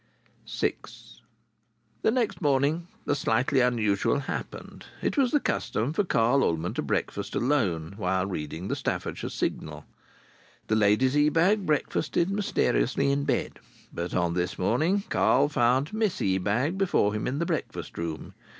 [0.51, 0.73] VI
[2.01, 4.87] The next morning the slightly unusual happened.
[4.99, 9.85] It was the custom for Carl Ullman to breakfast alone, while reading The Staffordshire Signal.
[10.69, 13.59] The ladies Ebag breakfasted mysteriously in bed.
[13.93, 18.33] But on this morning Carl found Miss Ebag before him in the breakfast room.